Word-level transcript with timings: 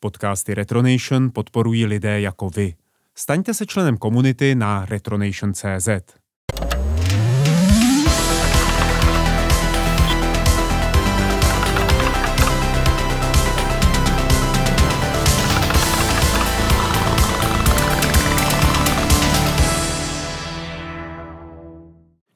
Podcasty 0.00 0.54
Retronation 0.54 1.30
podporují 1.32 1.86
lidé 1.86 2.20
jako 2.20 2.50
vy. 2.50 2.74
Staňte 3.14 3.54
se 3.54 3.66
členem 3.66 3.96
komunity 3.96 4.54
na 4.54 4.84
retronation.cz. 4.84 5.88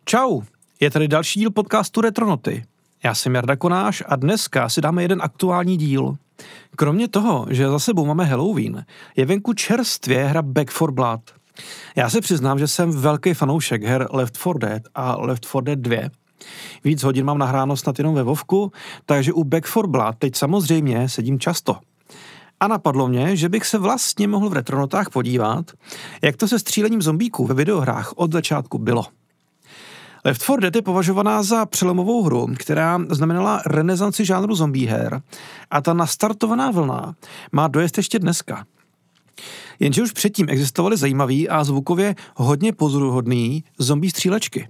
Čau, 0.04 0.42
je 0.80 0.90
tady 0.90 1.08
další 1.08 1.40
díl 1.40 1.50
podcastu 1.50 2.00
Retronoty. 2.00 2.64
Já 3.04 3.14
jsem 3.14 3.34
Jarda 3.34 3.56
Konáš 3.56 4.02
a 4.06 4.16
dneska 4.16 4.68
si 4.68 4.80
dáme 4.80 5.02
jeden 5.02 5.22
aktuální 5.22 5.76
díl. 5.76 6.16
Kromě 6.76 7.08
toho, 7.08 7.46
že 7.50 7.68
za 7.68 7.78
sebou 7.78 8.06
máme 8.06 8.24
Halloween, 8.24 8.84
je 9.16 9.26
venku 9.26 9.52
čerstvě 9.52 10.24
hra 10.24 10.42
Back 10.42 10.70
for 10.70 10.92
Blood. 10.92 11.20
Já 11.96 12.10
se 12.10 12.20
přiznám, 12.20 12.58
že 12.58 12.68
jsem 12.68 12.90
velký 12.90 13.34
fanoušek 13.34 13.82
her 13.82 14.08
Left 14.10 14.36
4 14.36 14.54
Dead 14.58 14.82
a 14.94 15.16
Left 15.20 15.44
4 15.44 15.62
Dead 15.62 15.78
2. 15.78 15.98
Víc 16.84 17.02
hodin 17.02 17.26
mám 17.26 17.38
nahráno 17.38 17.76
snad 17.76 17.98
jenom 17.98 18.14
ve 18.14 18.22
Vovku, 18.22 18.72
takže 19.06 19.32
u 19.32 19.44
Back 19.44 19.66
for 19.66 19.86
Blood 19.86 20.16
teď 20.18 20.36
samozřejmě 20.36 21.08
sedím 21.08 21.38
často. 21.38 21.76
A 22.60 22.68
napadlo 22.68 23.08
mě, 23.08 23.36
že 23.36 23.48
bych 23.48 23.66
se 23.66 23.78
vlastně 23.78 24.28
mohl 24.28 24.48
v 24.48 24.52
retronotách 24.52 25.10
podívat, 25.10 25.70
jak 26.22 26.36
to 26.36 26.48
se 26.48 26.58
střílením 26.58 27.02
zombíků 27.02 27.46
ve 27.46 27.54
videohrách 27.54 28.12
od 28.16 28.32
začátku 28.32 28.78
bylo. 28.78 29.04
Left 30.24 30.42
4 30.42 30.60
Dead 30.60 30.76
je 30.76 30.82
považovaná 30.82 31.42
za 31.42 31.66
přelomovou 31.66 32.22
hru, 32.22 32.46
která 32.58 33.00
znamenala 33.08 33.62
renesanci 33.66 34.24
žánru 34.24 34.54
zombie 34.54 34.90
her 34.90 35.22
a 35.70 35.80
ta 35.80 35.92
nastartovaná 35.94 36.70
vlna 36.70 37.14
má 37.52 37.68
dojezd 37.68 37.96
ještě 37.96 38.18
dneska. 38.18 38.64
Jenže 39.80 40.02
už 40.02 40.12
předtím 40.12 40.46
existovaly 40.48 40.96
zajímavý 40.96 41.48
a 41.48 41.64
zvukově 41.64 42.14
hodně 42.36 42.72
pozoruhodný 42.72 43.64
zombie 43.78 44.10
střílečky. 44.10 44.68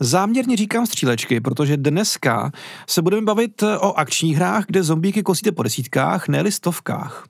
Záměrně 0.00 0.56
říkám 0.56 0.86
střílečky, 0.86 1.40
protože 1.40 1.76
dneska 1.76 2.52
se 2.86 3.02
budeme 3.02 3.22
bavit 3.22 3.62
o 3.62 3.92
akčních 3.92 4.36
hrách, 4.36 4.66
kde 4.66 4.82
zombíky 4.82 5.22
kosíte 5.22 5.52
po 5.52 5.62
desítkách, 5.62 6.28
ne 6.28 6.50
stovkách. 6.50 7.24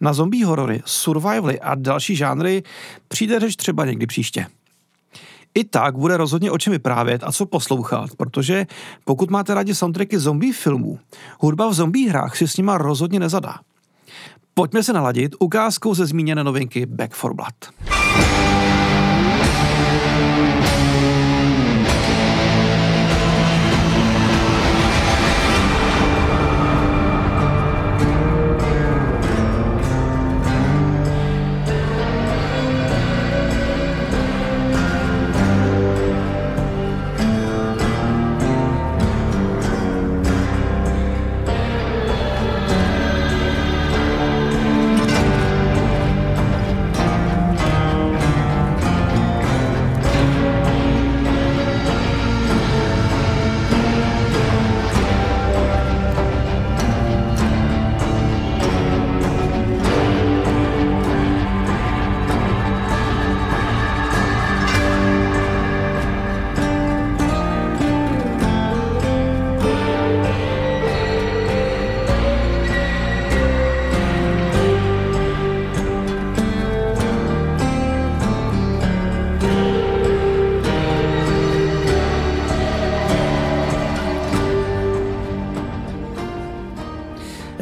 Na 0.00 0.12
zombie 0.12 0.44
horory, 0.44 0.82
survivaly 0.84 1.60
a 1.60 1.74
další 1.74 2.16
žánry 2.16 2.62
přijde 3.08 3.40
řeč 3.40 3.56
třeba 3.56 3.84
někdy 3.84 4.06
příště. 4.06 4.46
I 5.54 5.64
tak 5.64 5.96
bude 5.96 6.16
rozhodně 6.16 6.50
o 6.50 6.58
čem 6.58 6.70
vyprávět 6.70 7.24
a 7.24 7.32
co 7.32 7.46
poslouchat, 7.46 8.10
protože 8.16 8.66
pokud 9.04 9.30
máte 9.30 9.54
rádi 9.54 9.74
soundtracky 9.74 10.18
zombie 10.18 10.52
filmů, 10.52 10.98
hudba 11.40 11.68
v 11.68 11.74
zombie 11.74 12.10
hrách 12.10 12.36
si 12.36 12.48
s 12.48 12.56
nima 12.56 12.78
rozhodně 12.78 13.20
nezadá. 13.20 13.54
Pojďme 14.54 14.82
se 14.82 14.92
naladit 14.92 15.34
ukázkou 15.38 15.94
ze 15.94 16.06
zmíněné 16.06 16.44
novinky 16.44 16.86
Back 16.86 17.14
for 17.14 17.34
Blood. 17.34 17.54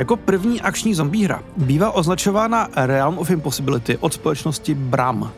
Jako 0.09 0.17
první 0.17 0.61
akční 0.61 0.95
zombie 0.95 1.25
hra 1.25 1.43
bývá 1.57 1.91
označována 1.91 2.69
Realm 2.77 3.19
of 3.19 3.31
Impossibility 3.31 3.99
od 3.99 4.15
společnosti 4.15 4.75
Bram. 4.75 5.33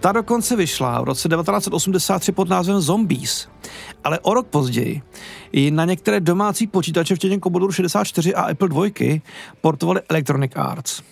Ta 0.00 0.12
dokonce 0.12 0.56
vyšla 0.56 1.00
v 1.00 1.04
roce 1.04 1.28
1983 1.28 2.32
pod 2.32 2.48
názvem 2.48 2.80
Zombies, 2.80 3.48
ale 4.04 4.18
o 4.18 4.34
rok 4.34 4.46
později 4.46 5.02
ji 5.52 5.70
na 5.70 5.84
některé 5.84 6.20
domácí 6.20 6.66
počítače, 6.66 7.14
včetně 7.14 7.40
Commodore 7.40 7.72
64 7.72 8.34
a 8.34 8.42
Apple 8.42 8.68
II, 8.86 9.22
portovali 9.60 10.00
Electronic 10.08 10.52
Arts. 10.56 11.02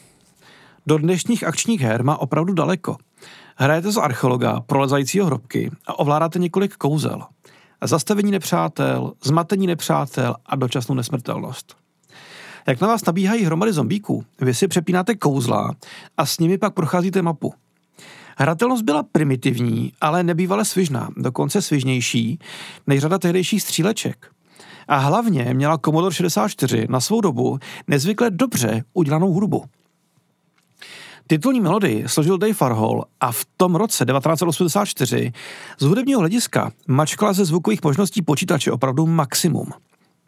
Do 0.86 0.98
dnešních 0.98 1.44
akčních 1.44 1.80
her 1.80 2.04
má 2.04 2.16
opravdu 2.16 2.52
daleko. 2.52 2.96
Hrajete 3.56 3.92
z 3.92 3.96
archeologa 3.96 4.60
prolezajícího 4.60 5.26
hrobky 5.26 5.70
a 5.86 5.98
ovládáte 5.98 6.38
několik 6.38 6.76
kouzel. 6.76 7.22
Zastavení 7.84 8.30
nepřátel, 8.30 9.12
zmatení 9.24 9.66
nepřátel 9.66 10.34
a 10.46 10.56
dočasnou 10.56 10.94
nesmrtelnost. 10.94 11.85
Jak 12.66 12.80
na 12.80 12.88
vás 12.88 13.04
nabíhají 13.04 13.44
hromady 13.44 13.72
zombíků, 13.72 14.24
vy 14.40 14.54
si 14.54 14.68
přepínáte 14.68 15.14
kouzla 15.14 15.74
a 16.16 16.26
s 16.26 16.38
nimi 16.38 16.58
pak 16.58 16.74
procházíte 16.74 17.22
mapu. 17.22 17.54
Hratelnost 18.38 18.84
byla 18.84 19.02
primitivní, 19.02 19.92
ale 20.00 20.22
nebývale 20.22 20.64
svižná, 20.64 21.08
dokonce 21.16 21.62
svižnější 21.62 22.38
než 22.86 23.00
řada 23.00 23.18
tehdejších 23.18 23.62
stříleček. 23.62 24.30
A 24.88 24.96
hlavně 24.96 25.54
měla 25.54 25.78
Commodore 25.78 26.14
64 26.14 26.86
na 26.90 27.00
svou 27.00 27.20
dobu 27.20 27.58
nezvykle 27.88 28.30
dobře 28.30 28.84
udělanou 28.94 29.32
hudbu. 29.32 29.64
Titulní 31.26 31.60
melodii 31.60 32.04
složil 32.06 32.38
Dave 32.38 32.54
Farhall 32.54 33.04
a 33.20 33.32
v 33.32 33.46
tom 33.56 33.74
roce 33.74 34.04
1984 34.04 35.32
z 35.78 35.84
hudebního 35.84 36.20
hlediska 36.20 36.72
mačkala 36.88 37.32
ze 37.32 37.44
zvukových 37.44 37.82
možností 37.82 38.22
počítače 38.22 38.72
opravdu 38.72 39.06
maximum. 39.06 39.70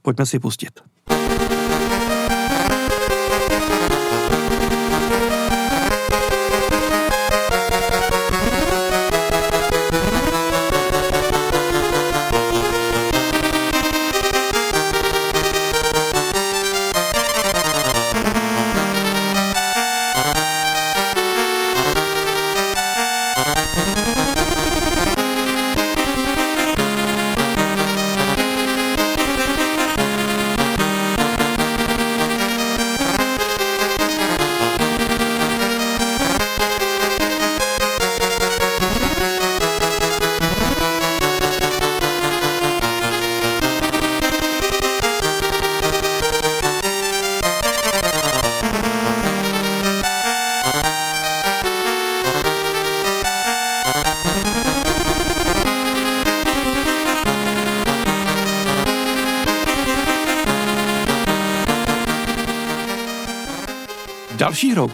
Pojďme 0.03 0.27
si 0.27 0.39
pustit. 0.39 0.81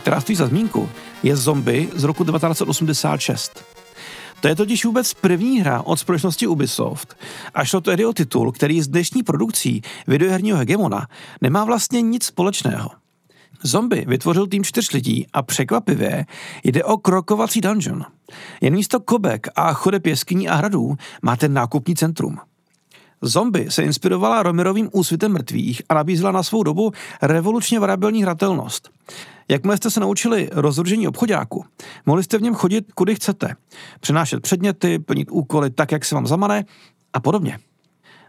Která 0.04 0.20
stojí 0.20 0.36
za 0.36 0.46
zmínku, 0.46 0.88
je 1.22 1.36
Zombie 1.36 1.88
z 1.94 2.04
roku 2.04 2.24
1986. 2.24 3.64
To 4.40 4.48
je 4.48 4.56
totiž 4.56 4.84
vůbec 4.84 5.14
první 5.14 5.60
hra 5.60 5.82
od 5.82 5.96
společnosti 5.96 6.46
Ubisoft 6.46 7.16
a 7.54 7.64
šlo 7.64 7.80
tedy 7.80 8.06
o 8.06 8.12
titul, 8.12 8.52
který 8.52 8.82
s 8.82 8.88
dnešní 8.88 9.22
produkcí 9.22 9.82
videoherního 10.06 10.58
hegemona 10.58 11.06
nemá 11.40 11.64
vlastně 11.64 12.02
nic 12.02 12.24
společného. 12.24 12.90
Zombie 13.62 14.04
vytvořil 14.06 14.46
tým 14.46 14.64
čtyř 14.64 14.92
lidí 14.92 15.26
a 15.32 15.42
překvapivě 15.42 16.26
jde 16.64 16.84
o 16.84 16.96
krokovací 16.96 17.60
dungeon. 17.60 18.04
Jen 18.60 18.74
místo 18.74 19.00
kobek 19.00 19.46
a 19.56 19.72
chodeb 19.72 20.06
jeskyní 20.06 20.48
a 20.48 20.54
hradů 20.54 20.96
máte 21.22 21.48
nákupní 21.48 21.96
centrum. 21.96 22.38
Zombie 23.22 23.70
se 23.70 23.82
inspirovala 23.82 24.42
Romerovým 24.42 24.88
úsvitem 24.92 25.32
mrtvých 25.32 25.82
a 25.88 25.94
nabízela 25.94 26.32
na 26.32 26.42
svou 26.42 26.62
dobu 26.62 26.92
revolučně 27.22 27.80
variabilní 27.80 28.22
hratelnost. 28.22 28.90
Jakmile 29.48 29.76
jste 29.76 29.90
se 29.90 30.00
naučili 30.00 30.48
rozložení 30.52 31.08
obchodáku, 31.08 31.64
mohli 32.06 32.22
jste 32.22 32.38
v 32.38 32.42
něm 32.42 32.54
chodit 32.54 32.92
kudy 32.92 33.14
chcete, 33.14 33.56
přenášet 34.00 34.42
předměty, 34.42 34.98
plnit 34.98 35.28
úkoly 35.30 35.70
tak, 35.70 35.92
jak 35.92 36.04
se 36.04 36.14
vám 36.14 36.26
zamane 36.26 36.64
a 37.12 37.20
podobně. 37.20 37.58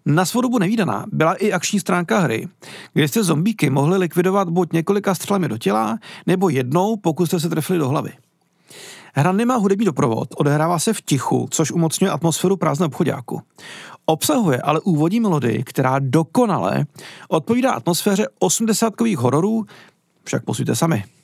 Na 0.05 0.25
svou 0.25 0.41
dobu 0.41 0.59
nevýdaná 0.59 1.05
byla 1.11 1.33
i 1.33 1.51
akční 1.51 1.79
stránka 1.79 2.19
hry, 2.19 2.47
kde 2.93 3.07
jste 3.07 3.23
zombíky 3.23 3.69
mohli 3.69 3.97
likvidovat 3.97 4.49
buď 4.49 4.73
několika 4.73 5.15
střelami 5.15 5.47
do 5.47 5.57
těla, 5.57 5.97
nebo 6.27 6.49
jednou, 6.49 6.97
pokud 6.97 7.25
jste 7.25 7.39
se 7.39 7.49
trefili 7.49 7.79
do 7.79 7.89
hlavy. 7.89 8.11
Hra 9.13 9.31
nemá 9.31 9.55
hudební 9.55 9.85
doprovod, 9.85 10.27
odehrává 10.37 10.79
se 10.79 10.93
v 10.93 11.01
tichu, 11.01 11.47
což 11.51 11.71
umocňuje 11.71 12.11
atmosféru 12.11 12.57
prázdného 12.57 12.87
obchodáku. 12.87 13.41
Obsahuje 14.05 14.61
ale 14.61 14.79
úvodní 14.79 15.19
melodii, 15.19 15.63
která 15.63 15.99
dokonale 15.99 16.85
odpovídá 17.29 17.71
atmosféře 17.71 18.27
osmdesátkových 18.39 19.17
hororů, 19.17 19.65
však 20.25 20.41
posuďte 20.43 20.75
sami. 20.75 21.14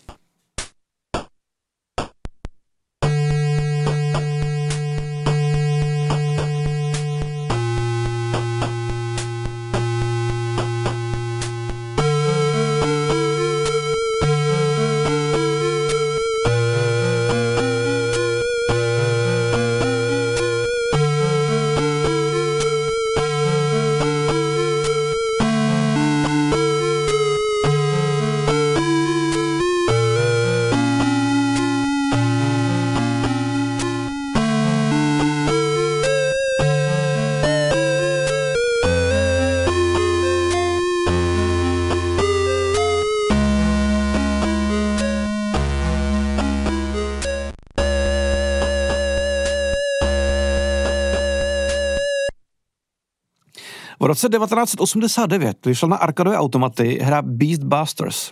Roce 54.11 54.29
1989 54.29 55.65
vyšla 55.65 55.87
na 55.87 55.97
arkadové 55.97 56.37
automaty 56.37 56.99
hra 57.01 57.21
Beast 57.21 57.63
Busters. 57.63 58.31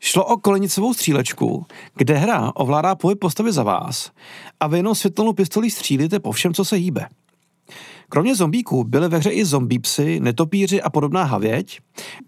Šlo 0.00 0.24
o 0.24 0.36
kolenicovou 0.36 0.94
střílečku, 0.94 1.66
kde 1.96 2.14
hra 2.14 2.52
ovládá 2.54 2.94
pohyb 2.94 3.18
postavy 3.18 3.52
za 3.52 3.62
vás 3.62 4.10
a 4.60 4.66
vy 4.66 4.78
jenom 4.78 4.94
světelnou 4.94 5.32
pistolí 5.32 5.70
střílíte 5.70 6.20
po 6.20 6.32
všem, 6.32 6.54
co 6.54 6.64
se 6.64 6.76
hýbe. 6.76 7.08
Kromě 8.08 8.36
zombíků 8.36 8.84
byly 8.84 9.08
ve 9.08 9.18
hře 9.18 9.30
i 9.30 9.44
zombípsy, 9.44 10.20
netopíři 10.20 10.82
a 10.82 10.90
podobná 10.90 11.24
havěť. 11.24 11.80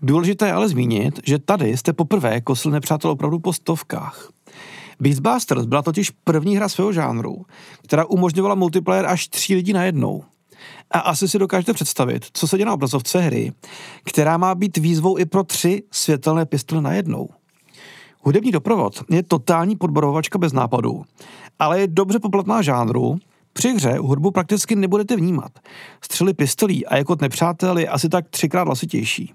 Důležité 0.02 0.46
je 0.46 0.52
ale 0.52 0.68
zmínit, 0.68 1.20
že 1.26 1.38
tady 1.38 1.76
jste 1.76 1.92
poprvé 1.92 2.40
kosili 2.40 2.72
nepřátel 2.72 3.10
opravdu 3.10 3.38
po 3.38 3.52
stovkách. 3.52 4.28
Beastbusters 5.00 5.64
byla 5.64 5.82
totiž 5.82 6.10
první 6.10 6.56
hra 6.56 6.68
svého 6.68 6.92
žánru, 6.92 7.46
která 7.82 8.04
umožňovala 8.04 8.54
multiplayer 8.54 9.06
až 9.06 9.28
tří 9.28 9.54
lidí 9.54 9.72
na 9.72 9.84
jednou. 9.84 10.24
A 10.90 10.98
asi 10.98 11.28
si 11.28 11.38
dokážete 11.38 11.72
představit, 11.72 12.26
co 12.32 12.48
se 12.48 12.56
děje 12.56 12.66
na 12.66 12.72
obrazovce 12.72 13.20
hry, 13.20 13.52
která 14.04 14.36
má 14.36 14.54
být 14.54 14.76
výzvou 14.76 15.18
i 15.18 15.24
pro 15.24 15.44
tři 15.44 15.82
světelné 15.90 16.46
pistole 16.46 16.82
na 16.82 16.92
jednou. 16.92 17.28
Hudební 18.20 18.50
doprovod 18.52 19.02
je 19.10 19.22
totální 19.22 19.76
podborovačka 19.76 20.38
bez 20.38 20.52
nápadů, 20.52 21.04
ale 21.58 21.80
je 21.80 21.86
dobře 21.86 22.18
poplatná 22.18 22.62
žánru, 22.62 23.18
při 23.52 23.68
hře 23.68 23.98
hudbu 23.98 24.30
prakticky 24.30 24.76
nebudete 24.76 25.16
vnímat. 25.16 25.52
Střely 26.00 26.34
pistolí 26.34 26.86
a 26.86 26.96
jako 26.96 27.16
nepřátel 27.20 27.78
je 27.78 27.88
asi 27.88 28.08
tak 28.08 28.28
třikrát 28.28 28.64
hlasitější. 28.64 29.32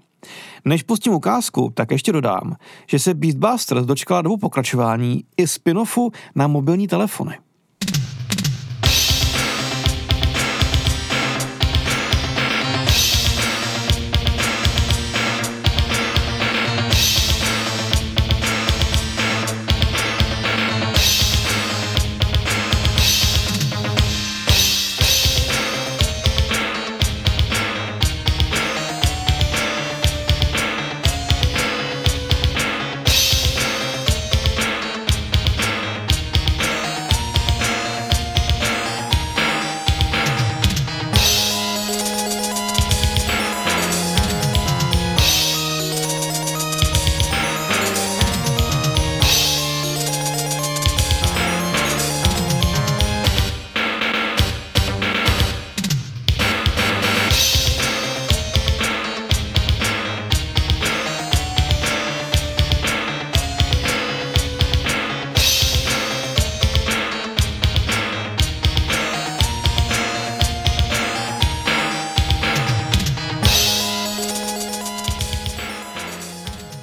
Než 0.64 0.82
pustím 0.82 1.12
ukázku, 1.12 1.70
tak 1.74 1.90
ještě 1.90 2.12
dodám, 2.12 2.56
že 2.86 2.98
se 2.98 3.14
Beastbusters 3.14 3.86
dočkala 3.86 4.22
dobu 4.22 4.36
pokračování 4.36 5.24
i 5.36 5.44
spin-offu 5.44 6.10
na 6.34 6.46
mobilní 6.46 6.88
telefony. 6.88 7.38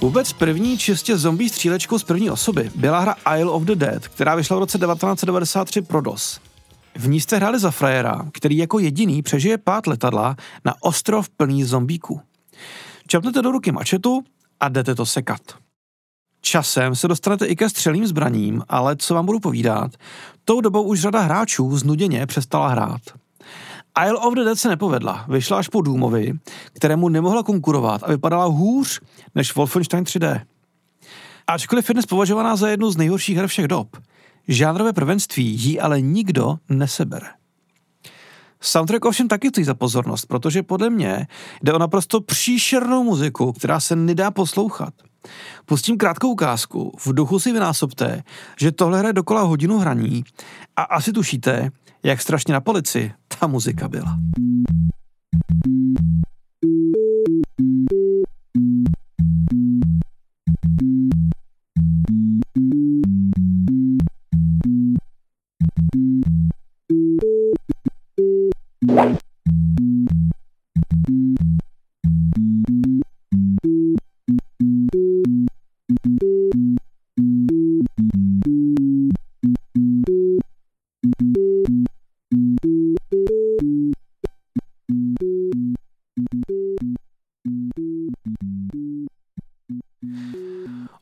Vůbec 0.08 0.34
první 0.34 0.78
čistě 0.78 1.18
zombie 1.18 1.50
střílečkou 1.50 2.00
z 2.00 2.04
první 2.04 2.30
osoby 2.30 2.72
byla 2.76 3.00
hra 3.00 3.16
Isle 3.38 3.52
of 3.52 3.64
the 3.64 3.76
Dead, 3.76 4.08
která 4.08 4.36
vyšla 4.36 4.56
v 4.56 4.60
roce 4.60 4.78
1993 4.78 5.82
pro 5.82 6.02
DOS. 6.02 6.40
V 6.96 7.08
ní 7.08 7.22
jste 7.22 7.36
hráli 7.36 7.60
za 7.60 7.72
frajera, 7.72 8.26
který 8.34 8.58
jako 8.58 8.80
jediný 8.80 9.22
přežije 9.22 9.58
pát 9.58 9.88
letadla 9.88 10.36
na 10.66 10.74
ostrov 10.82 11.30
plný 11.30 11.64
zombíků. 11.64 12.22
Čapnete 13.08 13.42
do 13.42 13.52
ruky 13.52 13.72
mačetu 13.72 14.24
a 14.60 14.70
jdete 14.70 14.96
to 14.96 15.06
sekat. 15.06 15.42
Časem 16.42 16.96
se 16.96 17.08
dostanete 17.08 17.46
i 17.46 17.56
ke 17.56 17.70
střelným 17.70 18.08
zbraním, 18.08 18.64
ale 18.70 18.96
co 18.96 19.14
vám 19.14 19.26
budu 19.26 19.40
povídat, 19.40 19.92
tou 20.46 20.62
dobou 20.62 20.84
už 20.84 21.02
řada 21.02 21.22
hráčů 21.22 21.78
znuděně 21.78 22.26
přestala 22.26 22.68
hrát. 22.68 23.02
Isle 24.06 24.18
of 24.18 24.34
the 24.34 24.44
Dead 24.44 24.60
se 24.60 24.70
nepovedla, 24.70 25.26
vyšla 25.28 25.58
až 25.58 25.68
po 25.68 25.82
Doomovi, 25.82 26.34
kterému 26.74 27.10
nemohla 27.10 27.44
konkurovat 27.44 28.04
a 28.04 28.08
vypadala 28.08 28.46
hůř 28.46 29.02
než 29.36 29.56
Wolfenstein 29.56 30.04
3D. 30.04 30.42
Ačkoliv 31.48 31.90
je 31.90 31.94
dnes 31.94 32.06
považovaná 32.06 32.56
za 32.56 32.70
jednu 32.70 32.92
z 32.92 32.98
nejhorších 32.98 33.38
her 33.38 33.48
všech 33.48 33.68
dob, 33.68 33.98
žánrové 34.48 34.94
prvenství 34.94 35.46
jí 35.46 35.80
ale 35.80 36.02
nikdo 36.02 36.58
nesebere. 36.70 37.28
Soundtrack 38.62 39.06
ovšem 39.06 39.28
taky 39.28 39.50
stojí 39.50 39.66
za 39.66 39.74
pozornost, 39.74 40.26
protože 40.26 40.64
podle 40.64 40.90
mě 40.90 41.28
jde 41.64 41.74
o 41.74 41.80
naprosto 41.80 42.22
příšernou 42.22 43.04
muziku, 43.04 43.54
která 43.54 43.80
se 43.80 43.96
nedá 43.96 44.32
poslouchat. 44.32 44.94
Pustím 45.66 45.98
krátkou 45.98 46.30
ukázku, 46.30 46.98
v 47.00 47.14
duchu 47.14 47.40
si 47.40 47.52
vynásobte, 47.52 48.24
že 48.60 48.72
tohle 48.72 49.00
hraje 49.00 49.14
dokola 49.14 49.42
hodinu 49.42 49.78
hraní 49.78 50.24
a 50.76 50.82
asi 50.82 51.14
tušíte, 51.14 51.70
jak 52.04 52.22
strašně 52.22 52.54
na 52.54 52.62
polici 52.62 53.12
ta 53.40 53.48
muzika 53.48 53.88
byla. 53.88 54.20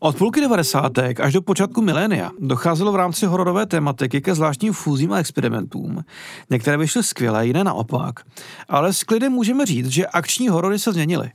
Od 0.05 0.17
půlky 0.17 0.41
90. 0.41 0.91
až 1.19 1.33
do 1.33 1.41
počátku 1.41 1.81
milénia 1.81 2.31
docházelo 2.39 2.91
v 2.91 2.95
rámci 2.95 3.25
hororové 3.25 3.65
tematiky 3.65 4.21
ke 4.21 4.35
zvláštním 4.35 4.73
fúzím 4.73 5.13
a 5.13 5.17
experimentům. 5.17 6.03
Některé 6.49 6.77
vyšly 6.77 7.03
skvěle, 7.03 7.47
jiné 7.47 7.63
naopak. 7.63 8.19
Ale 8.69 8.93
s 8.93 9.03
klidem 9.03 9.31
můžeme 9.31 9.65
říct, 9.65 9.87
že 9.87 10.07
akční 10.07 10.49
horory 10.49 10.79
se 10.79 10.93
změnily. 10.93 11.31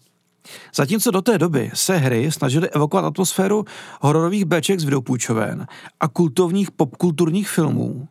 Zatímco 0.75 1.11
do 1.11 1.23
té 1.23 1.39
doby 1.39 1.71
se 1.75 1.97
hry 1.97 2.33
snažily 2.33 2.71
evokovat 2.71 3.05
atmosféru 3.05 3.65
hororových 4.01 4.45
beček 4.45 4.81
z 4.81 4.85
videopůjčoven 4.85 5.67
a 6.01 6.09
kultovních 6.09 6.71
popkulturních 6.71 7.49
filmů, 7.49 8.09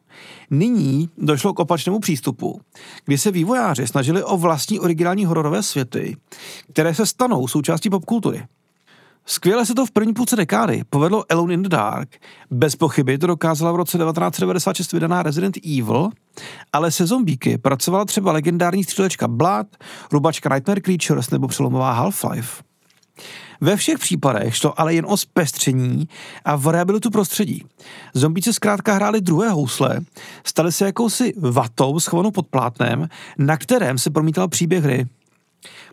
nyní 0.49 1.09
došlo 1.17 1.53
k 1.53 1.59
opačnému 1.59 1.99
přístupu, 1.99 2.61
kdy 3.05 3.17
se 3.17 3.31
vývojáři 3.31 3.87
snažili 3.87 4.23
o 4.23 4.37
vlastní 4.37 4.79
originální 4.79 5.25
hororové 5.25 5.63
světy, 5.63 6.17
které 6.73 6.95
se 6.95 7.05
stanou 7.05 7.47
součástí 7.47 7.89
popkultury. 7.89 8.43
Skvěle 9.31 9.65
se 9.65 9.75
to 9.75 9.85
v 9.85 9.91
první 9.91 10.13
půlce 10.13 10.35
dekády 10.35 10.81
povedlo 10.89 11.23
Alone 11.29 11.53
in 11.53 11.61
the 11.63 11.69
Dark. 11.69 12.09
Bez 12.51 12.75
pochyby 12.75 13.17
to 13.17 13.27
dokázala 13.27 13.71
v 13.71 13.75
roce 13.75 13.97
1996 13.97 14.93
vydaná 14.93 15.23
Resident 15.23 15.57
Evil, 15.57 16.09
ale 16.73 16.91
se 16.91 17.05
zombíky 17.05 17.57
pracovala 17.57 18.05
třeba 18.05 18.31
legendární 18.31 18.83
střílečka 18.83 19.27
Blood, 19.27 19.67
rubačka 20.11 20.49
Nightmare 20.49 20.81
Creatures 20.81 21.29
nebo 21.29 21.47
přelomová 21.47 22.03
Half-Life. 22.03 22.63
Ve 23.61 23.75
všech 23.75 23.99
případech 23.99 24.55
šlo 24.55 24.79
ale 24.79 24.93
jen 24.93 25.05
o 25.07 25.17
zpestření 25.17 26.07
a 26.45 26.55
variabilitu 26.55 27.09
prostředí. 27.09 27.65
Zombíci 28.13 28.53
zkrátka 28.53 28.93
hráli 28.93 29.21
druhé 29.21 29.49
housle, 29.49 29.99
stali 30.43 30.71
se 30.71 30.85
jakousi 30.85 31.33
vatou 31.37 31.99
schovanou 31.99 32.31
pod 32.31 32.47
plátnem, 32.47 33.07
na 33.37 33.57
kterém 33.57 33.97
se 33.97 34.09
promítal 34.09 34.47
příběh 34.47 34.83
hry. 34.83 35.05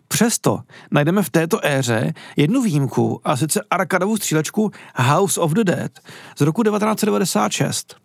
Přesto 0.07 0.59
najdeme 0.91 1.23
v 1.23 1.29
této 1.29 1.65
éře 1.65 2.13
jednu 2.35 2.61
výjimku, 2.61 3.21
a 3.23 3.37
sice 3.37 3.61
arkadovou 3.69 4.17
střílečku 4.17 4.71
House 4.95 5.41
of 5.41 5.51
the 5.51 5.63
Dead 5.63 5.91
z 6.37 6.41
roku 6.41 6.63
1996. 6.63 7.95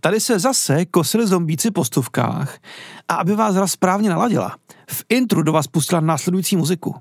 Tady 0.00 0.20
se 0.20 0.38
zase 0.38 0.84
kosili 0.84 1.26
zombíci 1.26 1.70
po 1.70 1.84
stovkách 1.84 2.58
a 3.08 3.14
aby 3.14 3.34
vás 3.34 3.54
hra 3.54 3.66
správně 3.66 4.10
naladila, 4.10 4.56
v 4.90 5.04
intru 5.08 5.42
do 5.42 5.52
vás 5.52 5.66
pustila 5.66 6.00
následující 6.00 6.56
muziku. 6.56 6.94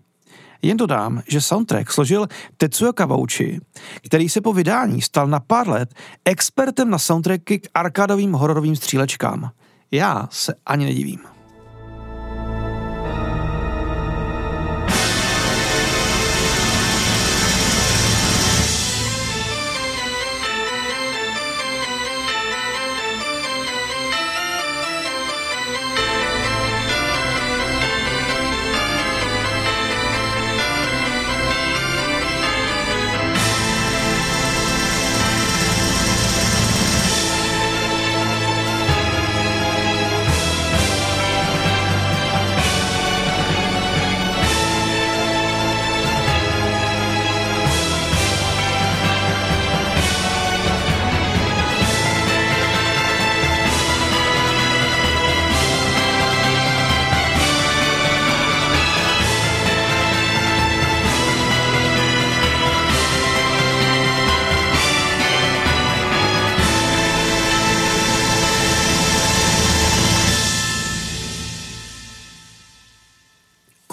Jen 0.61 0.77
dodám, 0.77 1.21
že 1.27 1.41
soundtrack 1.41 1.91
složil 1.91 2.27
Tetsuya 2.57 2.93
Kawauchi, 2.93 3.59
který 4.05 4.29
se 4.29 4.41
po 4.41 4.53
vydání 4.53 5.01
stal 5.01 5.27
na 5.27 5.39
pár 5.39 5.69
let 5.69 5.93
expertem 6.25 6.89
na 6.89 6.99
soundtracky 6.99 7.59
k 7.59 7.67
arkádovým 7.73 8.33
hororovým 8.33 8.75
střílečkám. 8.75 9.51
Já 9.91 10.27
se 10.31 10.53
ani 10.65 10.85
nedivím. 10.85 11.34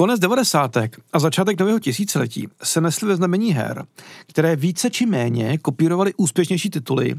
Konec 0.02 0.20
90. 0.20 0.76
a 1.12 1.18
začátek 1.18 1.60
nového 1.60 1.78
tisíciletí 1.78 2.48
se 2.62 2.80
nesly 2.80 3.08
ve 3.08 3.16
znamení 3.16 3.52
her, 3.52 3.84
které 4.26 4.56
více 4.56 4.90
či 4.90 5.06
méně 5.06 5.58
kopírovaly 5.58 6.14
úspěšnější 6.16 6.70
tituly 6.70 7.14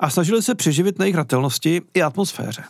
a 0.00 0.10
snažili 0.10 0.42
se 0.42 0.54
přeživit 0.54 0.98
na 0.98 1.04
jejich 1.04 1.14
hratelnosti 1.14 1.82
i 1.94 2.02
atmosféře. 2.02 2.64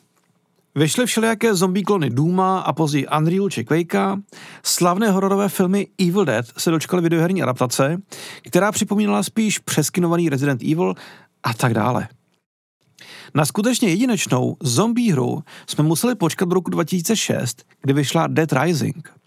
Vyšly 0.74 1.06
všelijaké 1.06 1.54
zombie 1.54 1.84
klony 1.84 2.10
Duma 2.10 2.60
a 2.60 2.72
později 2.72 3.06
Unreal 3.18 3.50
či 3.50 3.64
Quakea, 3.64 4.16
slavné 4.62 5.10
hororové 5.10 5.48
filmy 5.48 5.86
Evil 5.98 6.24
Dead 6.24 6.46
se 6.56 6.70
dočkaly 6.70 7.02
videoherní 7.02 7.42
adaptace, 7.42 8.02
která 8.42 8.72
připomínala 8.72 9.22
spíš 9.22 9.58
přeskinovaný 9.58 10.28
Resident 10.28 10.62
Evil 10.62 10.94
a 11.42 11.54
tak 11.54 11.74
dále. 11.74 12.08
Na 13.34 13.44
skutečně 13.44 13.88
jedinečnou 13.88 14.56
zombie 14.62 15.12
hru 15.12 15.42
jsme 15.66 15.84
museli 15.84 16.14
počkat 16.14 16.48
do 16.48 16.54
roku 16.54 16.70
2006, 16.70 17.64
kdy 17.82 17.92
vyšla 17.92 18.26
Dead 18.26 18.52
Rising– 18.52 19.08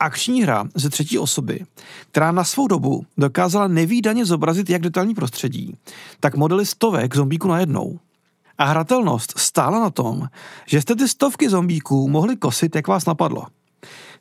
akční 0.00 0.42
hra 0.42 0.64
ze 0.74 0.90
třetí 0.90 1.18
osoby, 1.18 1.64
která 2.10 2.32
na 2.32 2.44
svou 2.44 2.66
dobu 2.66 3.06
dokázala 3.18 3.68
nevýdaně 3.68 4.24
zobrazit 4.24 4.70
jak 4.70 4.82
detailní 4.82 5.14
prostředí, 5.14 5.76
tak 6.20 6.36
modely 6.36 6.66
stovek 6.66 7.16
zombíků 7.16 7.48
najednou. 7.48 7.98
A 8.58 8.64
hratelnost 8.64 9.38
stála 9.38 9.80
na 9.80 9.90
tom, 9.90 10.28
že 10.66 10.80
jste 10.80 10.96
ty 10.96 11.08
stovky 11.08 11.48
zombíků 11.48 12.08
mohli 12.08 12.36
kosit, 12.36 12.76
jak 12.76 12.88
vás 12.88 13.06
napadlo. 13.06 13.46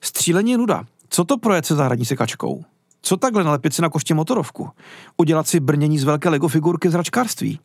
Střílení 0.01 0.51
je 0.51 0.57
nuda. 0.57 0.83
Co 1.09 1.23
to 1.23 1.37
projet 1.37 1.65
se 1.65 1.75
zahradní 1.75 2.05
sekačkou? 2.05 2.63
Co 3.01 3.17
takhle 3.17 3.43
nalepit 3.43 3.73
si 3.73 3.81
na 3.81 3.89
koště 3.89 4.13
motorovku? 4.13 4.69
Udělat 5.17 5.47
si 5.47 5.59
brnění 5.59 5.99
z 5.99 6.03
velké 6.03 6.29
Lego 6.29 6.47
figurky 6.47 6.89
z 6.89 6.93
račkářství? 6.93 7.59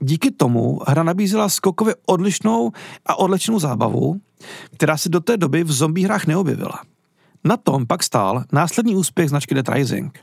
Díky 0.00 0.30
tomu 0.30 0.80
hra 0.86 1.02
nabízela 1.02 1.48
skokově 1.48 1.94
odlišnou 2.06 2.72
a 3.06 3.18
odlečenou 3.18 3.58
zábavu, 3.58 4.20
která 4.74 4.96
se 4.96 5.08
do 5.08 5.20
té 5.20 5.36
doby 5.36 5.64
v 5.64 5.72
zombie 5.72 6.06
hrách 6.06 6.26
neobjevila. 6.26 6.82
Na 7.44 7.56
tom 7.56 7.86
pak 7.86 8.02
stál 8.02 8.44
následný 8.52 8.96
úspěch 8.96 9.28
značky 9.28 9.54
Dead 9.54 9.68
Rising. 9.68 10.18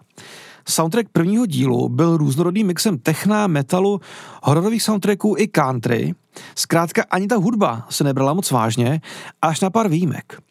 Soundtrack 0.68 1.10
prvního 1.12 1.46
dílu 1.46 1.90
byl 1.90 2.18
různorodým 2.18 2.68
mixem 2.68 2.98
techna, 2.98 3.48
metalu, 3.48 4.02
hororových 4.44 4.84
soundtracků 4.84 5.36
i 5.38 5.48
country. 5.48 6.14
Zkrátka 6.56 7.04
ani 7.12 7.28
ta 7.28 7.36
hudba 7.36 7.86
se 7.90 8.04
nebrala 8.04 8.34
moc 8.34 8.52
vážně, 8.52 9.02
až 9.42 9.62
na 9.62 9.70
pár 9.70 9.90
výjimek. 9.90 10.42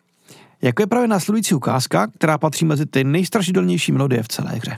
Jako 0.62 0.83
je 0.83 0.87
právě 0.87 1.09
následující 1.09 1.54
ukázka, 1.54 2.06
která 2.06 2.38
patří 2.38 2.64
mezi 2.64 2.87
ty 2.87 3.04
nejstrašidelnější 3.04 3.92
melodie 3.92 4.23
v 4.23 4.28
celé 4.28 4.50
hře. 4.52 4.76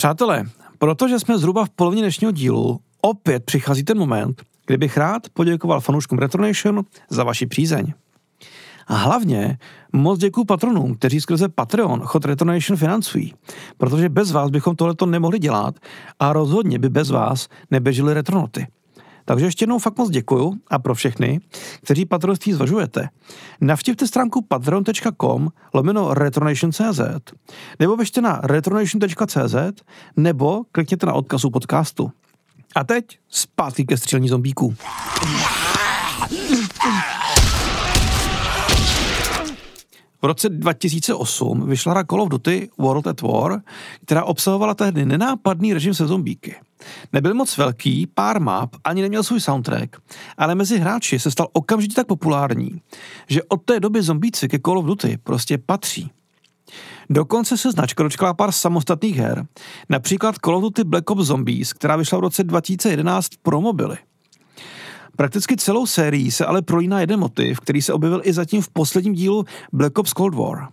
Přátelé, 0.00 0.44
protože 0.78 1.18
jsme 1.18 1.38
zhruba 1.38 1.64
v 1.64 1.70
polovině 1.70 2.02
dnešního 2.02 2.32
dílu, 2.32 2.80
opět 3.00 3.44
přichází 3.44 3.84
ten 3.84 3.98
moment, 3.98 4.42
kdy 4.66 4.76
bych 4.76 4.96
rád 4.96 5.22
poděkoval 5.32 5.80
fanouškům 5.80 6.18
Retronation 6.18 6.84
za 7.10 7.24
vaši 7.24 7.46
přízeň. 7.46 7.92
A 8.86 8.94
hlavně 8.94 9.58
moc 9.92 10.18
děkuji 10.18 10.44
patronům, 10.44 10.94
kteří 10.94 11.20
skrze 11.20 11.48
Patreon 11.48 12.00
chod 12.00 12.24
Retronation 12.24 12.76
financují, 12.76 13.34
protože 13.78 14.08
bez 14.08 14.32
vás 14.32 14.50
bychom 14.50 14.76
tohleto 14.76 15.06
nemohli 15.06 15.38
dělat 15.38 15.74
a 16.18 16.32
rozhodně 16.32 16.78
by 16.78 16.88
bez 16.88 17.10
vás 17.10 17.48
neběžely 17.70 18.14
retronoty. 18.14 18.66
Takže 19.30 19.46
ještě 19.46 19.62
jednou 19.62 19.78
fakt 19.78 19.98
moc 19.98 20.10
děkuju 20.10 20.54
a 20.70 20.78
pro 20.78 20.94
všechny, 20.94 21.40
kteří 21.82 22.06
patronství 22.06 22.52
zvažujete, 22.52 23.08
navštivte 23.60 24.06
stránku 24.06 24.42
patreon.com 24.42 25.48
lomeno 25.74 26.14
retronation.cz 26.14 27.00
nebo 27.78 27.96
běžte 27.96 28.20
na 28.20 28.40
retronation.cz 28.42 29.82
nebo 30.16 30.62
klikněte 30.72 31.06
na 31.06 31.12
odkazu 31.12 31.50
podcastu. 31.50 32.10
A 32.74 32.84
teď 32.84 33.18
zpátky 33.28 33.84
ke 33.84 33.96
střílení 33.96 34.28
zombíků. 34.28 34.74
V 40.22 40.24
roce 40.24 40.48
2008 40.48 41.66
vyšla 41.68 41.92
hra 41.92 42.04
Call 42.04 42.22
of 42.22 42.28
Duty 42.28 42.70
World 42.78 43.06
at 43.06 43.20
War, 43.20 43.62
která 44.04 44.24
obsahovala 44.24 44.74
tehdy 44.74 45.06
nenápadný 45.06 45.74
režim 45.74 45.94
se 45.94 46.06
zombíky. 46.06 46.54
Nebyl 47.12 47.34
moc 47.34 47.56
velký, 47.58 48.06
pár 48.06 48.40
map, 48.40 48.76
ani 48.84 49.02
neměl 49.02 49.22
svůj 49.22 49.40
soundtrack, 49.40 49.96
ale 50.38 50.54
mezi 50.54 50.78
hráči 50.78 51.18
se 51.18 51.30
stal 51.30 51.48
okamžitě 51.52 51.94
tak 51.94 52.06
populární, 52.06 52.80
že 53.28 53.42
od 53.42 53.62
té 53.64 53.80
doby 53.80 54.02
zombíci 54.02 54.48
ke 54.48 54.58
Call 54.58 54.78
of 54.78 54.84
Duty 54.84 55.18
prostě 55.22 55.58
patří. 55.58 56.10
Dokonce 57.10 57.56
se 57.56 57.70
značka 57.70 58.02
dočkala 58.02 58.34
pár 58.34 58.52
samostatných 58.52 59.16
her, 59.16 59.46
například 59.88 60.34
Call 60.44 60.56
of 60.56 60.62
Duty 60.62 60.84
Black 60.84 61.10
Ops 61.10 61.24
Zombies, 61.24 61.72
která 61.72 61.96
vyšla 61.96 62.18
v 62.18 62.20
roce 62.20 62.44
2011 62.44 63.28
pro 63.42 63.60
mobily. 63.60 63.96
Prakticky 65.20 65.56
celou 65.56 65.86
sérií 65.86 66.30
se 66.30 66.46
ale 66.46 66.62
prolíná 66.62 67.00
jeden 67.00 67.20
motiv, 67.20 67.60
který 67.60 67.82
se 67.82 67.92
objevil 67.92 68.20
i 68.24 68.32
zatím 68.32 68.62
v 68.62 68.68
posledním 68.68 69.12
dílu 69.12 69.44
Black 69.72 69.98
Ops 69.98 70.12
Cold 70.12 70.34
War. 70.34 70.68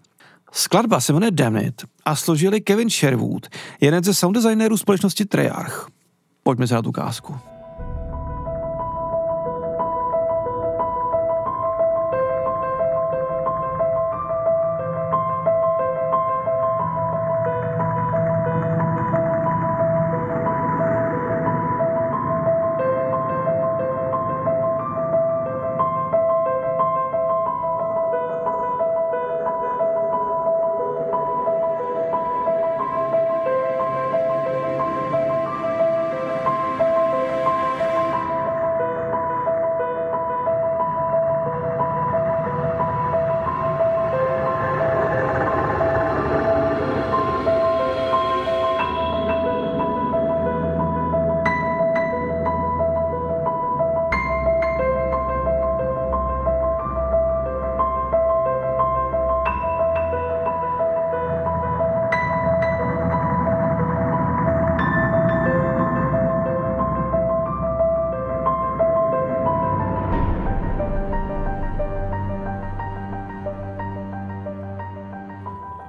Skladba 0.52 1.00
se 1.00 1.14
jmenuje 1.14 1.32
Damn 1.32 1.58
It 1.58 1.86
a 2.06 2.16
složili 2.16 2.62
Kevin 2.62 2.90
Sherwood, 2.90 3.48
jeden 3.82 4.04
ze 4.04 4.14
sound 4.14 4.36
designérů 4.36 4.78
společnosti 4.78 5.26
Treyarch. 5.26 5.88
Pojďme 6.44 6.68
se 6.68 6.74
na 6.74 6.82
tu 6.82 6.90
ukázku. 6.90 7.36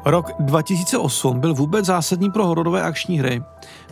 Rok 0.09 0.33
2008 0.39 1.41
byl 1.41 1.55
vůbec 1.55 1.87
zásadní 1.87 2.31
pro 2.31 2.47
hororové 2.47 2.83
akční 2.83 3.19
hry, 3.19 3.43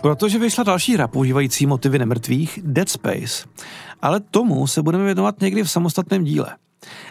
protože 0.01 0.39
vyšla 0.39 0.65
další 0.65 0.95
hra 0.95 1.09
používající 1.09 1.67
motivy 1.67 1.99
nemrtvých, 1.99 2.59
Dead 2.63 2.89
Space. 2.89 3.49
Ale 4.03 4.21
tomu 4.21 4.67
se 4.67 4.83
budeme 4.83 5.05
věnovat 5.05 5.41
někdy 5.41 5.63
v 5.63 5.71
samostatném 5.71 6.25
díle. 6.25 6.57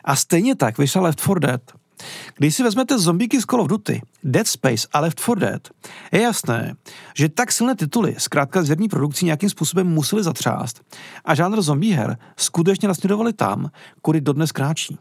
A 0.04 0.16
stejně 0.16 0.56
tak 0.56 0.78
vyšla 0.78 1.02
Left 1.02 1.20
4 1.20 1.40
Dead. 1.40 1.62
Když 2.38 2.56
si 2.56 2.64
vezmete 2.64 3.00
zombíky 3.00 3.42
z 3.42 3.46
Call 3.46 3.62
of 3.62 3.68
Duty, 3.68 4.02
Dead 4.24 4.48
Space 4.48 4.88
a 4.94 5.00
Left 5.00 5.20
4 5.20 5.40
Dead, 5.40 5.70
je 6.12 6.22
jasné, 6.22 6.76
že 7.16 7.30
tak 7.30 7.52
silné 7.52 7.76
tituly 7.76 8.16
zkrátka 8.18 8.64
z 8.64 8.70
herní 8.70 8.90
produkcí 8.90 9.26
nějakým 9.26 9.50
způsobem 9.50 9.88
museli 9.88 10.24
zatřást 10.24 10.82
a 11.26 11.36
žánr 11.36 11.62
zombie 11.62 11.96
her 11.96 12.18
skutečně 12.38 12.88
nasměrovali 12.88 13.34
tam, 13.34 13.72
kudy 14.02 14.22
dodnes 14.22 14.52
kráčí. 14.52 14.98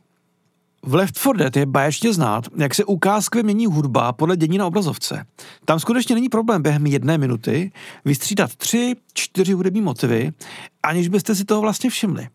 V 0.87 0.95
Left 0.95 1.19
4 1.19 1.33
Dead 1.37 1.57
je 1.57 1.67
báječně 1.67 2.13
znát, 2.13 2.45
jak 2.57 2.75
se 2.75 2.85
ukázkově 2.85 3.43
mění 3.43 3.67
hudba 3.67 4.13
podle 4.13 4.37
dění 4.37 4.59
na 4.59 4.67
obrazovce. 4.67 5.27
Tam 5.65 5.81
skutečně 5.81 6.15
není 6.15 6.29
problém 6.29 6.63
během 6.63 6.87
jedné 6.87 7.19
minuty 7.19 7.73
vystřídat 8.05 8.55
tři, 8.57 8.97
čtyři 9.15 9.53
hudební 9.53 9.81
motivy, 9.81 10.33
aniž 10.83 11.09
byste 11.09 11.35
si 11.35 11.45
toho 11.45 11.61
vlastně 11.61 11.91
všimli. 11.91 12.29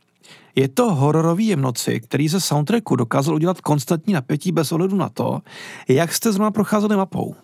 Je 0.56 0.68
to 0.68 0.94
hororový 0.96 1.48
jemnoci, 1.48 2.00
který 2.00 2.28
ze 2.28 2.40
soundtracku 2.40 2.96
dokázal 2.96 3.36
udělat 3.36 3.62
konstantní 3.62 4.14
napětí 4.14 4.52
bez 4.52 4.72
ohledu 4.72 4.96
na 4.96 5.10
to, 5.10 5.40
jak 5.88 6.14
jste 6.14 6.32
zrovna 6.32 6.52
procházeli 6.52 6.98
mapou. 6.98 7.36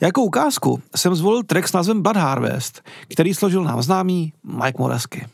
Jako 0.00 0.22
ukázku 0.22 0.82
jsem 0.96 1.14
zvolil 1.14 1.42
track 1.42 1.68
s 1.68 1.72
názvem 1.72 2.02
Blood 2.02 2.16
Harvest, 2.16 2.82
který 3.08 3.34
složil 3.34 3.64
nám 3.64 3.82
známý 3.82 4.32
Mike 4.44 4.78
Moresky. 4.78 5.26